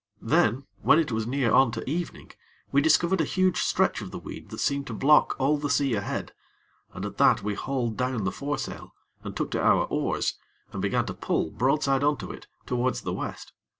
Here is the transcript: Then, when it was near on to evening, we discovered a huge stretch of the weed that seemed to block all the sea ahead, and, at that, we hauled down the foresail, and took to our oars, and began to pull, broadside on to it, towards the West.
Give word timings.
Then, 0.23 0.65
when 0.81 0.97
it 0.97 1.11
was 1.11 1.27
near 1.27 1.51
on 1.53 1.69
to 1.73 1.87
evening, 1.87 2.31
we 2.71 2.81
discovered 2.81 3.21
a 3.21 3.23
huge 3.23 3.59
stretch 3.59 4.01
of 4.01 4.09
the 4.09 4.17
weed 4.17 4.49
that 4.49 4.57
seemed 4.57 4.87
to 4.87 4.95
block 4.95 5.35
all 5.37 5.59
the 5.59 5.69
sea 5.69 5.93
ahead, 5.93 6.33
and, 6.91 7.05
at 7.05 7.17
that, 7.19 7.43
we 7.43 7.53
hauled 7.53 7.97
down 7.97 8.23
the 8.23 8.31
foresail, 8.31 8.95
and 9.23 9.37
took 9.37 9.51
to 9.51 9.61
our 9.61 9.83
oars, 9.85 10.39
and 10.73 10.81
began 10.81 11.05
to 11.05 11.13
pull, 11.13 11.51
broadside 11.51 12.03
on 12.03 12.17
to 12.17 12.31
it, 12.31 12.47
towards 12.65 13.01
the 13.01 13.13
West. 13.13 13.53